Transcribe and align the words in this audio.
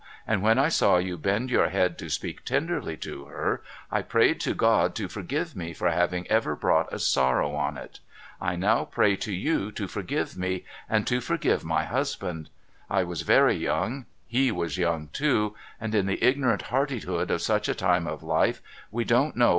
And 0.25 0.41
when 0.41 0.57
I 0.57 0.67
saw 0.67 0.97
you 0.97 1.15
bend 1.15 1.51
your 1.51 1.69
head 1.69 1.95
to 1.99 2.09
speak 2.09 2.43
tenderly 2.43 2.97
to 2.97 3.25
her, 3.25 3.61
I 3.91 4.01
prayed 4.01 4.39
to 4.39 4.55
God 4.55 4.95
to 4.95 5.07
forgive 5.07 5.55
me 5.55 5.73
for 5.73 5.91
having 5.91 6.25
ever 6.25 6.55
brought 6.55 6.91
a 6.91 6.97
sorrow 6.97 7.53
on 7.53 7.77
it. 7.77 7.99
I 8.41 8.55
now 8.55 8.83
pray 8.83 9.15
to 9.17 9.31
you 9.31 9.71
to 9.73 9.87
FORGIVENESS 9.87 10.33
445 10.33 10.37
forgive 10.39 10.41
me, 10.41 10.65
and 10.89 11.05
to 11.05 11.21
forgive 11.21 11.63
my 11.63 11.83
husband. 11.85 12.49
I 12.89 13.03
was 13.03 13.21
very 13.21 13.53
young, 13.55 14.07
he 14.25 14.51
was 14.51 14.79
young 14.79 15.09
too, 15.13 15.53
and, 15.79 15.93
in 15.93 16.07
the 16.07 16.23
ignorant 16.23 16.63
hardihood 16.73 17.29
of 17.29 17.43
such 17.43 17.69
a 17.69 17.75
time 17.75 18.07
of 18.07 18.21
Ufe, 18.21 18.59
we 18.89 19.03
don't 19.03 19.35
know 19.35 19.49
v.' 19.49 19.49